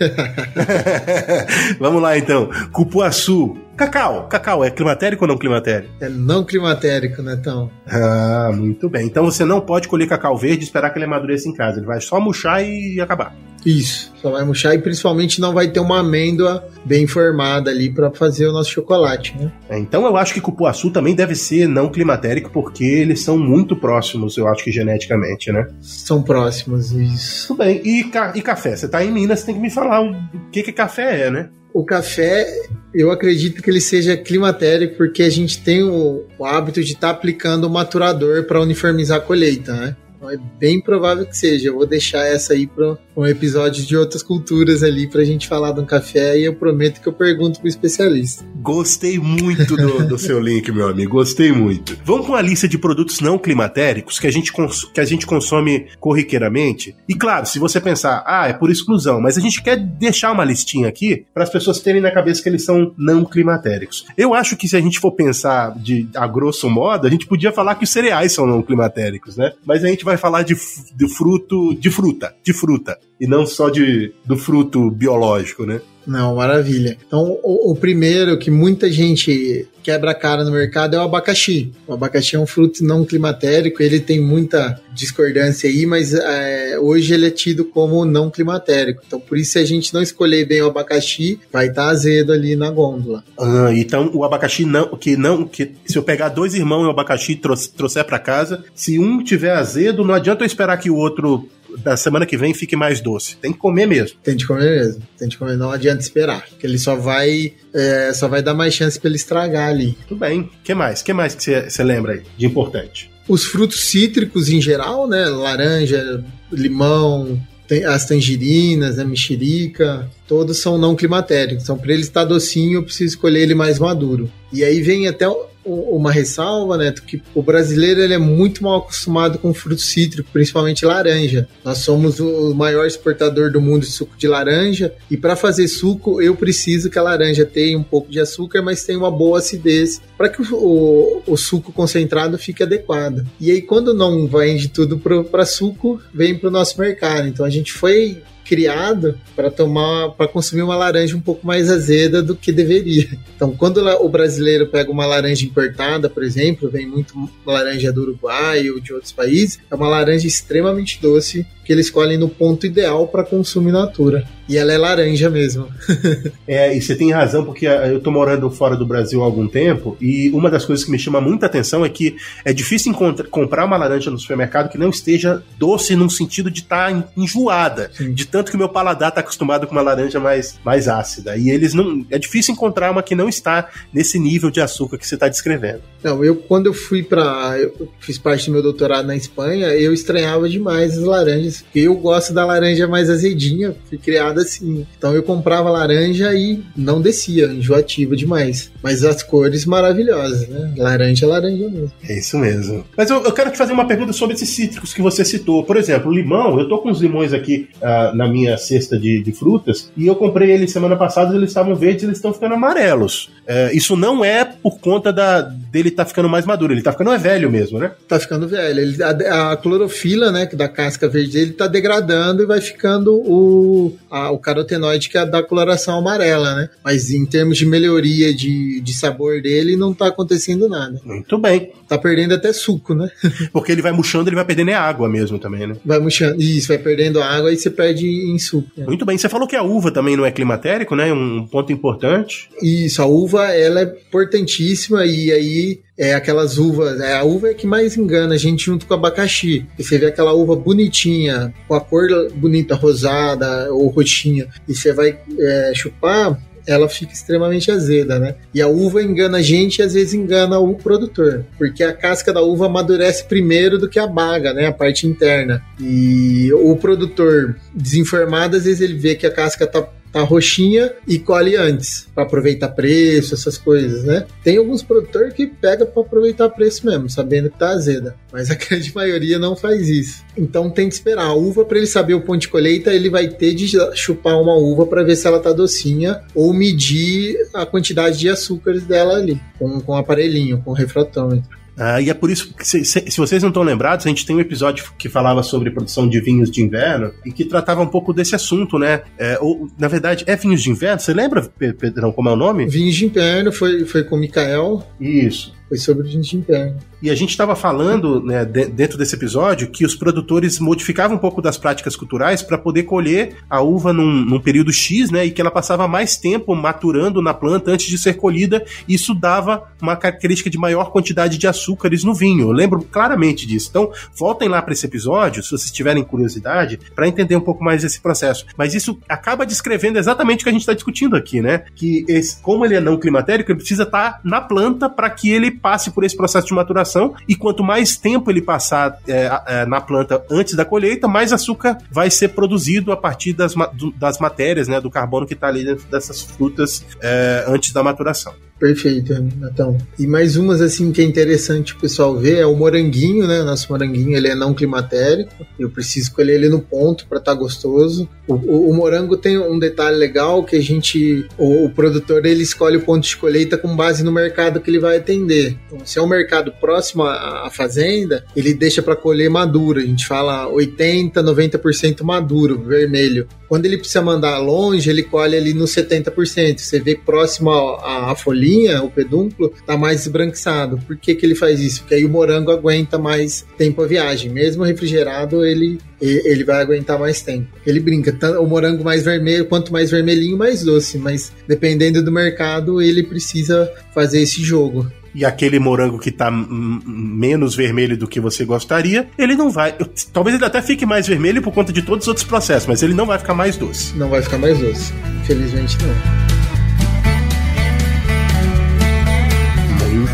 [1.80, 2.50] Vamos lá então.
[2.72, 3.58] Cupuaçu.
[3.76, 4.28] Cacau.
[4.28, 5.91] Cacau é climatérico ou não climatérico?
[6.00, 7.72] É não climatérico, né, então?
[7.88, 9.08] Ah, muito bem.
[9.08, 11.80] Então você não pode colher cacau verde e esperar que ele amadureça em casa.
[11.80, 13.36] Ele vai só murchar e acabar.
[13.65, 18.12] Isso, só vai murchar e principalmente não vai ter uma amêndoa bem formada ali para
[18.12, 19.52] fazer o nosso chocolate, né?
[19.69, 23.76] É, então eu acho que cupuaçu também deve ser não climatérico porque eles são muito
[23.76, 25.67] próximos, eu acho que geneticamente, né?
[25.82, 27.47] São próximos, isso.
[27.47, 27.82] Tudo bem.
[27.84, 28.76] E, ca e café?
[28.76, 30.15] Você tá em Minas, você tem que me falar o
[30.52, 31.49] que que café é, né?
[31.73, 32.45] O café,
[32.93, 37.08] eu acredito que ele seja climatérico porque a gente tem o, o hábito de estar
[37.08, 39.95] tá aplicando o maturador para uniformizar a colheita, né?
[40.24, 41.68] Então é bem provável que seja.
[41.68, 45.74] Eu vou deixar essa aí para um episódio de outras culturas ali pra gente falar
[45.74, 48.46] de um café e eu prometo que eu pergunto pro especialista.
[48.56, 51.12] Gostei muito do, do seu link, meu amigo.
[51.12, 51.98] Gostei muito.
[52.06, 54.54] Vamos com a lista de produtos não climatéricos que a gente,
[54.94, 56.96] que a gente consome corriqueiramente.
[57.08, 60.46] E claro, se você pensar, ah, é por exclusão, mas a gente quer deixar uma
[60.46, 64.06] listinha aqui para as pessoas terem na cabeça que eles são não climatéricos.
[64.18, 67.52] Eu acho que se a gente for pensar de a grosso modo, a gente podia
[67.52, 69.52] falar que os cereais são não climatéricos, né?
[69.66, 70.56] Mas a gente vai vai falar de,
[70.95, 75.82] de fruto, de fruta, de fruta, e não só de, do fruto biológico, né?
[76.06, 76.98] Não, maravilha.
[77.06, 81.72] Então, o, o, primeiro que muita gente quebra a cara no mercado é o abacaxi.
[81.88, 87.13] O abacaxi é um fruto não climatérico, ele tem muita discordância aí, mas é, hoje
[87.13, 89.02] ele é tido como não climatérico.
[89.06, 92.32] Então, por isso, se a gente não escolher bem o abacaxi, vai estar tá azedo
[92.32, 93.24] ali na gôndola.
[93.38, 96.92] Ah, então o abacaxi não, que não, que se eu pegar dois irmãos e o
[96.92, 101.48] abacaxi trouxer para casa, se um tiver azedo, não adianta eu esperar que o outro
[101.78, 103.38] da semana que vem fique mais doce.
[103.38, 104.18] Tem que comer mesmo.
[104.24, 105.04] Tem de comer mesmo.
[105.18, 106.46] Tem de comer, não adianta esperar.
[106.48, 107.54] Porque ele só vai.
[107.74, 109.98] É, só vai dar mais chance para ele estragar ali.
[110.08, 110.50] Tudo bem.
[110.64, 111.02] Que mais?
[111.02, 113.10] Que mais que você lembra aí de importante?
[113.28, 115.26] Os frutos cítricos em geral, né?
[115.26, 117.42] Laranja, limão,
[117.88, 121.64] as tangerinas, a mexerica, todos são não climatéricos.
[121.64, 124.30] Então, para ele estar docinho, eu preciso escolher ele mais maduro.
[124.52, 125.26] E aí vem até
[125.65, 130.86] uma ressalva, né, que o brasileiro ele é muito mal acostumado com fruto cítrico, principalmente
[130.86, 131.47] laranja.
[131.63, 136.21] Nós somos o maior exportador do mundo de suco de laranja e para fazer suco
[136.21, 140.02] eu preciso que a laranja tenha um pouco de açúcar, mas tenha uma boa acidez
[140.24, 143.26] para que o, o, o, suco concentrado fique adequado.
[143.42, 147.28] E aí quando não vai de tudo para suco, vem para o nosso mercado.
[147.28, 152.24] Então a gente foi criado para tomar, para consumir uma laranja um pouco mais azeda
[152.24, 153.10] do que deveria.
[153.36, 158.70] Então, quando o brasileiro pega uma laranja importada, por exemplo, vem muito laranja do Uruguai
[158.70, 163.08] ou de outros países, é uma laranja extremamente doce que eles escolhem no ponto ideal
[163.08, 164.28] para consumo natura.
[164.47, 165.67] E ela é laranja mesmo.
[166.47, 169.47] é, e você tem razão, porque ah, eu tô morando fora do Brasil há algum
[169.47, 172.93] tempo, e uma das coisas que me chama muita atenção é que é difícil
[173.32, 177.89] comprar uma laranja no supermercado que não esteja doce num sentido de estar tá enjoada,
[177.93, 178.13] Sim.
[178.13, 181.38] de tanto que o meu paladar está acostumado com uma laranja mais, mais ácida.
[181.38, 182.06] E eles não.
[182.10, 185.82] É difícil encontrar uma que não está nesse nível de açúcar que você está descrevendo.
[186.04, 187.58] Não, eu quando eu fui para.
[187.58, 191.53] Eu fiz parte do meu doutorado na Espanha, eu estranhava demais as laranjas.
[191.76, 194.86] Eu gosto da laranja mais azedinha, fui criado assim.
[194.98, 198.72] Então eu comprava laranja e não descia, enjoativa demais.
[198.82, 200.74] Mas as cores maravilhosas, né?
[200.78, 201.92] Laranja é laranja mesmo.
[202.08, 202.86] É isso mesmo.
[202.96, 205.63] Mas eu, eu quero te fazer uma pergunta sobre esses cítricos que você citou.
[205.63, 209.32] Por exemplo, limão, eu tô com os limões aqui uh, na minha cesta de, de,
[209.32, 213.32] frutas e eu comprei eles semana passada, eles estavam verdes, eles estão ficando amarelos.
[213.44, 216.92] Uh, isso não é por conta da, dele estar tá ficando mais maduro, ele tá
[216.92, 217.92] ficando é velho mesmo, né?
[218.08, 218.80] Tá ficando velho.
[218.80, 223.95] Ele, a, a clorofila, né, da casca verde dele tá degradando e vai ficando o,
[224.10, 226.69] a, o carotenoide que é da coloração amarela, né?
[226.84, 230.99] Mas em termos de melhoria de, de sabor dele, não tá acontecendo nada.
[231.03, 231.71] Muito bem.
[231.88, 233.10] Tá perdendo até suco, né?
[233.51, 235.75] Porque ele vai murchando, ele vai perdendo água mesmo também, né?
[235.86, 236.41] Vai murchando.
[236.41, 238.69] Isso, vai perdendo água e você perde em suco.
[238.75, 238.86] Né?
[238.86, 239.17] Muito bem.
[239.17, 241.12] Você falou que a uva também não é climatérico, né?
[241.12, 242.49] Um ponto importante.
[242.62, 247.54] Isso, a uva ela é importantíssima e aí é aquelas uvas, é a uva é
[247.54, 249.66] que mais engana a gente junto com o abacaxi.
[249.78, 254.92] E você vê aquela uva bonitinha, com a cor bonita, rosada ou roxinha, e você
[254.92, 258.36] vai é, chupar, ela fica extremamente azeda, né?
[258.54, 262.32] E a uva engana a gente e às vezes engana o produtor, porque a casca
[262.32, 264.68] da uva amadurece primeiro do que a baga, né?
[264.68, 265.62] A parte interna.
[265.80, 271.17] E o produtor desinformado, às vezes ele vê que a casca tá tá roxinha e
[271.17, 274.26] colhe antes, para aproveitar preço, essas coisas, né?
[274.43, 278.54] Tem alguns produtores que pega para aproveitar preço mesmo, sabendo que tá azeda, mas a
[278.56, 280.23] grande maioria não faz isso.
[280.38, 283.28] Então tem que esperar a uva para ele saber o ponto de colheita, ele vai
[283.28, 288.19] ter de chupar uma uva para ver se ela tá docinha ou medir a quantidade
[288.19, 291.62] de açúcares dela ali com, com aparelhinho, com refratômetro.
[291.78, 294.26] Ah, e é por isso que, se, se, se, vocês não estão lembrados, a gente
[294.26, 297.88] tem um episódio que falava sobre produção de vinhos de inverno e que tratava um
[297.88, 299.02] pouco desse assunto, né?
[299.18, 301.00] É, ou, na verdade, é vinhos de inverno?
[301.00, 302.68] Você lembra, Pedrão, como é o nome?
[302.68, 304.84] Vinhos de inverno foi, foi com o Mikael.
[305.00, 305.54] Isso.
[305.68, 306.78] Foi sobre vinhos de inverno.
[307.04, 311.42] E a gente estava falando, né, dentro desse episódio, que os produtores modificavam um pouco
[311.42, 315.42] das práticas culturais para poder colher a uva num, num, período X, né, e que
[315.42, 318.63] ela passava mais tempo maturando na planta antes de ser colhida.
[318.88, 322.48] E isso dava uma característica de maior quantidade de açúcares no vinho.
[322.48, 323.68] Eu lembro claramente disso.
[323.70, 327.84] Então, voltem lá para esse episódio, se vocês tiverem curiosidade, para entender um pouco mais
[327.84, 328.46] esse processo.
[328.58, 331.66] Mas isso acaba descrevendo exatamente o que a gente está discutindo aqui, né?
[331.76, 335.30] Que esse, como ele é não climatérico, ele precisa estar tá na planta para que
[335.30, 336.92] ele passe por esse processo de maturação
[337.27, 341.77] e quanto mais tempo ele passar é, é, na planta antes da colheita, mais açúcar
[341.91, 343.53] vai ser produzido a partir das,
[343.95, 348.34] das matérias, né, do carbono que está ali dentro dessas frutas é, antes da maturação.
[348.63, 349.78] Perfeito, Natão.
[349.99, 353.43] E mais umas assim que é interessante o pessoal ver é o moranguinho, né?
[353.43, 355.45] Nosso moranguinho ele é não climatérico.
[355.60, 358.08] Eu preciso colher ele no ponto para estar tá gostoso.
[358.26, 362.41] O, o, o, morango tem um detalhe legal que a gente, o, o, produtor ele
[362.41, 365.58] escolhe o ponto de colheita com base no mercado que ele vai atender.
[365.67, 369.82] Então, se é um mercado próximo à, à fazenda, ele deixa para colher maduro.
[369.82, 373.28] A gente fala 80, 90% maduro, vermelho.
[373.54, 376.58] Quando ele precisa mandar longe, ele colhe ali no 70%.
[376.58, 380.80] Você vê próximo à folhinha, o pedúnculo, tá mais esbranquiçado.
[380.88, 381.82] Por que, que ele faz isso?
[381.82, 384.32] Porque aí o morango aguenta mais tempo a viagem.
[384.32, 387.48] Mesmo refrigerado, ele, ele vai aguentar mais tempo.
[387.63, 390.98] Ele brinca, o morango mais vermelho, quanto mais vermelhinho, mais doce.
[390.98, 394.92] Mas dependendo do mercado, ele precisa fazer esse jogo.
[395.13, 399.76] E aquele morango que tá menos vermelho do que você gostaria, ele não vai.
[400.12, 402.93] Talvez ele até fique mais vermelho por conta de todos os outros processos, mas ele
[402.93, 403.95] não vai ficar mais doce.
[403.97, 404.93] Não vai ficar mais doce.
[405.21, 406.33] Infelizmente não.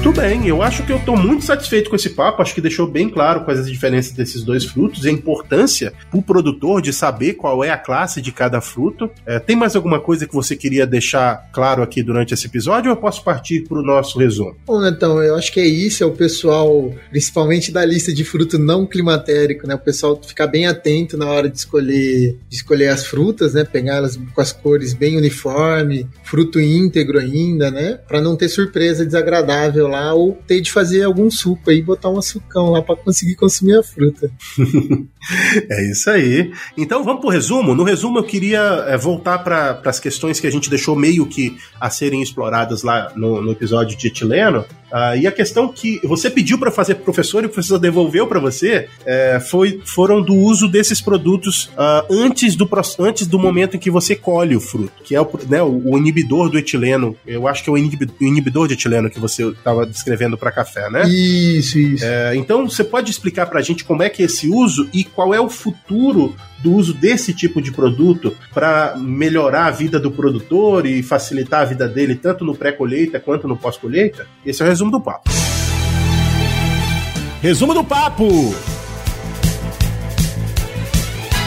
[0.10, 2.88] Muito bem, eu acho que eu estou muito satisfeito com esse papo, acho que deixou
[2.88, 6.91] bem claro quais as diferenças desses dois frutos e a importância para o produtor de
[6.91, 9.08] saber qual é a classe de cada fruto.
[9.24, 12.98] É, tem mais alguma coisa que você queria deixar claro aqui durante esse episódio ou
[12.98, 14.56] eu posso partir para o nosso resumo?
[14.65, 18.58] Bom, então, eu acho que é isso, é o pessoal, principalmente da lista de fruto
[18.58, 19.76] não climatérico, né?
[19.76, 23.63] O pessoal ficar bem atento na hora de escolher, de escolher as frutas, né?
[23.63, 28.00] Pegar elas com as cores bem uniforme, fruto íntegro ainda, né?
[28.08, 32.17] Para não ter surpresa desagradável lá ou ter de fazer algum suco aí, botar um
[32.17, 34.31] açucão lá para conseguir consumir a fruta.
[35.69, 36.51] é isso aí.
[36.77, 37.75] Então vamos pro resumo.
[37.75, 41.57] No resumo eu queria é, voltar para as questões que a gente deixou meio que
[41.79, 44.65] a serem exploradas lá no, no episódio de etileno.
[44.91, 48.39] Uh, e a questão que você pediu para fazer professor e o professor devolveu para
[48.39, 52.67] você é, foi, foram do uso desses produtos uh, antes, do,
[52.99, 56.49] antes do momento em que você colhe o fruto, que é o, né, o inibidor
[56.49, 57.15] do etileno.
[57.25, 61.08] Eu acho que é o inibidor de etileno que você estava descrevendo para café, né?
[61.08, 62.06] Isso, isso.
[62.06, 65.04] É, então você pode explicar para a gente como é que é esse uso e
[65.04, 70.12] qual é o futuro do uso desse tipo de produto para melhorar a vida do
[70.12, 74.28] produtor e facilitar a vida dele tanto no pré-colheita quanto no pós-colheita?
[74.45, 75.30] Esse é o resumo do papo.
[77.41, 78.54] Resumo do papo!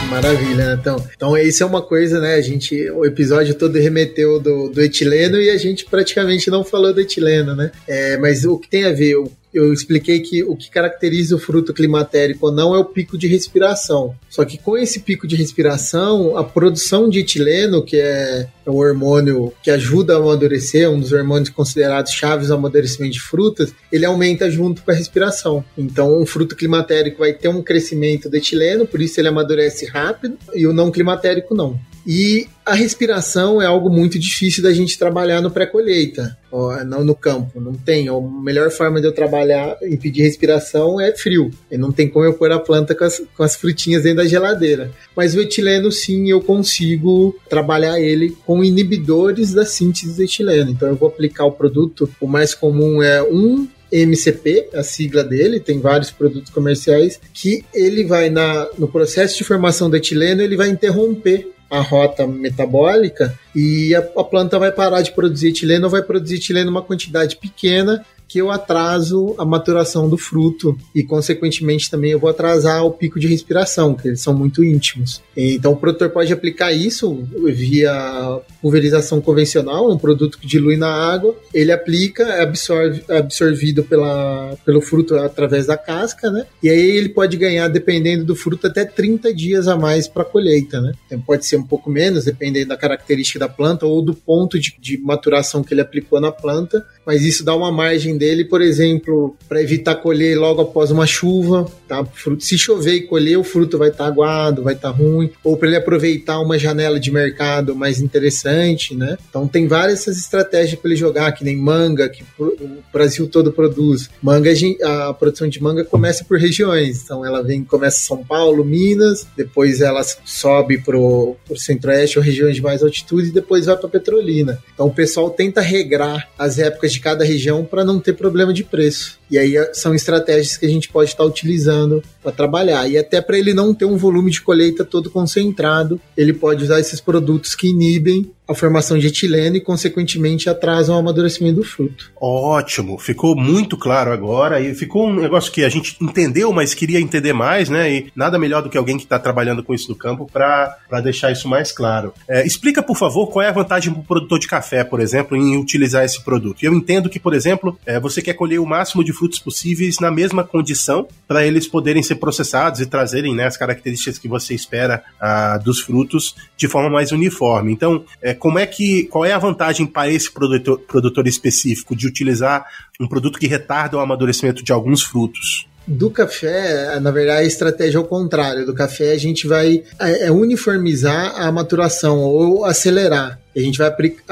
[0.09, 2.35] Maravilha, Então, então isso é uma coisa, né?
[2.35, 6.93] A gente, o episódio todo remeteu do, do etileno e a gente praticamente não falou
[6.93, 7.71] do etileno, né?
[7.87, 9.17] É, mas o que tem a ver,
[9.53, 13.27] eu expliquei que o que caracteriza o fruto climatérico ou não é o pico de
[13.27, 14.15] respiração.
[14.29, 19.53] Só que com esse pico de respiração, a produção de etileno, que é o hormônio
[19.61, 24.49] que ajuda a amadurecer, um dos hormônios considerados chaves ao amadurecimento de frutas, ele aumenta
[24.49, 25.63] junto com a respiração.
[25.77, 30.37] Então, o fruto climatérico vai ter um crescimento de etileno, por isso ele amadurece rápido,
[30.53, 31.79] e o não climatérico não.
[32.05, 36.37] E a respiração é algo muito difícil da gente trabalhar no pré-colheita,
[36.85, 37.59] não no campo.
[37.59, 38.07] Não tem.
[38.09, 41.51] A melhor forma de eu trabalhar, impedir respiração é frio.
[41.71, 44.25] E não tem como eu pôr a planta com as, com as frutinhas dentro da
[44.25, 44.91] geladeira.
[45.15, 50.71] Mas o etileno, sim, eu consigo trabalhar ele com inibidores da síntese do etileno.
[50.71, 52.09] Então eu vou aplicar o produto.
[52.19, 58.03] O mais comum é um MCP, a sigla dele, tem vários produtos comerciais, que ele
[58.03, 63.95] vai na, no processo de formação do etileno, ele vai interromper a rota metabólica e
[63.95, 68.39] a, a, planta vai parar de produzir etileno vai produzir etileno uma quantidade pequena que
[68.39, 73.27] eu atraso a maturação do fruto e, consequentemente, também eu vou atrasar o pico de
[73.27, 75.21] respiração, que eles são muito íntimos.
[75.37, 81.35] Então, o produtor pode aplicar isso via pulverização convencional, um produto que dilui na água,
[81.53, 86.47] ele aplica, é absorve, é absorvido pela, pelo fruto através da casca, né?
[86.63, 90.81] E aí ele pode ganhar, dependendo do fruto, até 30 dias a mais para colheita,
[90.81, 90.93] né?
[91.05, 94.75] Então, pode ser um pouco menos, dependendo da característica da planta ou do ponto de,
[94.79, 99.35] de maturação que ele aplicou na planta, mas isso dá uma margem dele, por exemplo,
[99.49, 102.07] para evitar colher logo após uma chuva, tá?
[102.39, 105.57] Se chover e colher, o fruto vai estar tá aguado, vai estar tá ruim, ou
[105.57, 109.17] para ele aproveitar uma janela de mercado mais interessante, né?
[109.29, 113.51] Então tem várias essas estratégias para ele jogar, que nem manga, que o Brasil todo
[113.51, 114.09] produz.
[114.21, 114.51] Manga,
[114.83, 119.81] a produção de manga começa por regiões, então ela vem, começa São Paulo, Minas, depois
[119.81, 124.61] ela sobe pro, pro centro-oeste ou regiões de mais altitude e depois vai para Petrolina.
[124.73, 128.63] Então o pessoal tenta regrar as épocas de cada região para não ter problema de
[128.63, 129.19] preço.
[129.33, 132.87] E aí eh, são estratégias que a gente pode estar utilizando para trabalhar.
[132.87, 136.79] E até para ele não ter um volume de colheita todo concentrado, ele pode usar
[136.79, 142.11] esses produtos que inibem a formação de etileno e, consequentemente, atrasam o amadurecimento do fruto.
[142.19, 146.99] Ótimo, ficou muito claro agora e ficou um negócio que a gente entendeu, mas queria
[146.99, 147.91] entender mais, né?
[147.91, 151.31] E nada melhor do que alguém que está trabalhando com isso no campo para deixar
[151.31, 152.13] isso mais claro.
[152.27, 155.37] É, explica, por favor, qual é a vantagem para o produtor de café, por exemplo,
[155.37, 156.63] em utilizar esse produto.
[156.63, 160.11] Eu entendo que, por exemplo, é, você quer colher o máximo de frutos possíveis na
[160.11, 165.01] mesma condição para eles poderem ser processados e trazerem né, as características que você espera
[165.19, 167.71] ah, dos frutos de forma mais uniforme.
[167.71, 172.05] Então, é, como é que, qual é a vantagem para esse produtor, produtor específico de
[172.05, 172.65] utilizar
[172.99, 175.65] um produto que retarda o amadurecimento de alguns frutos?
[175.87, 178.65] Do café, na verdade, a estratégia é o contrário.
[178.65, 183.39] Do café, a gente vai é, é uniformizar a maturação ou acelerar.
[183.55, 183.91] A gente vai,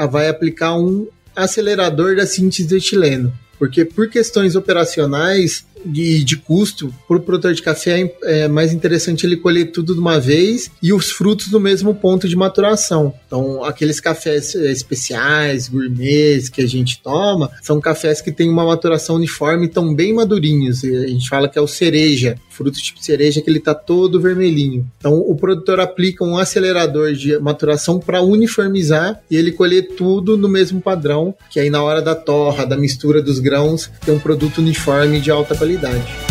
[0.10, 6.94] vai aplicar um acelerador da síntese de etileno porque por questões operacionais de, de custo,
[7.08, 10.72] para o produtor de café é, é mais interessante ele colher tudo de uma vez
[10.82, 13.13] e os frutos no mesmo ponto de maturação.
[13.28, 18.65] Então, aqueles cafés é, especiais, gourmets que a gente toma, são cafés que têm uma
[18.65, 20.84] maturação uniforme, estão bem madurinhos.
[20.84, 24.86] A gente fala que é o cereja, fruto tipo cereja que ele está todo vermelhinho.
[24.98, 30.48] Então, o produtor aplica um acelerador de maturação para uniformizar e ele colher tudo no
[30.48, 34.60] mesmo padrão, que aí na hora da torra, da mistura dos grãos, tem um produto
[34.60, 36.31] uniforme de alta qualidade qualidade.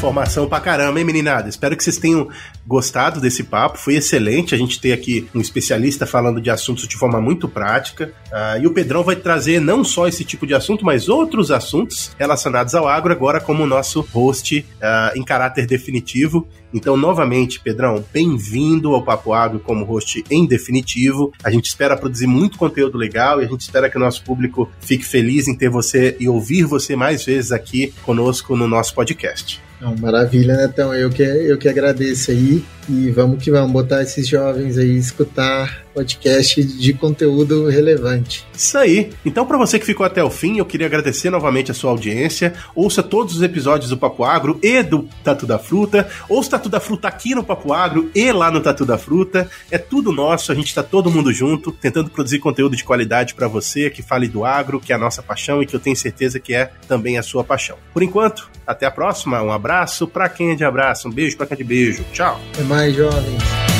[0.00, 1.46] Informação pra caramba, hein, meninada?
[1.46, 2.26] Espero que vocês tenham
[2.66, 3.76] gostado desse papo.
[3.76, 8.10] Foi excelente a gente ter aqui um especialista falando de assuntos de forma muito prática.
[8.32, 12.12] Uh, e o Pedrão vai trazer não só esse tipo de assunto, mas outros assuntos
[12.18, 16.48] relacionados ao agro, agora como nosso host uh, em caráter definitivo.
[16.72, 21.30] Então, novamente, Pedrão, bem-vindo ao Papo Agro como host em definitivo.
[21.44, 24.66] A gente espera produzir muito conteúdo legal e a gente espera que o nosso público
[24.80, 29.60] fique feliz em ter você e ouvir você mais vezes aqui conosco no nosso podcast.
[29.80, 32.62] Não, maravilha, né, Então, eu que, eu que agradeço aí.
[32.88, 38.44] E vamos que vamos botar esses jovens aí escutar podcast de conteúdo relevante.
[38.52, 39.12] Isso aí.
[39.24, 42.52] Então, para você que ficou até o fim, eu queria agradecer novamente a sua audiência.
[42.74, 46.08] Ouça todos os episódios do Papo Agro e do Tatu da Fruta.
[46.28, 49.48] Ouça o Tatu da Fruta aqui no Papo Agro e lá no Tatu da Fruta.
[49.70, 53.46] É tudo nosso, a gente está todo mundo junto, tentando produzir conteúdo de qualidade para
[53.46, 56.40] você, que fale do agro, que é a nossa paixão e que eu tenho certeza
[56.40, 57.76] que é também a sua paixão.
[57.92, 59.42] Por enquanto, até a próxima.
[59.42, 62.04] Um abraço para quem é de abraço, um beijo para quem é de beijo.
[62.12, 62.40] Tchau.
[62.52, 63.79] Até mais mais jovens.